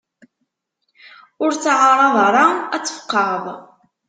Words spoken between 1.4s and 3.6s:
Ur ttεaraḍ ara ad tfeqεeḍ.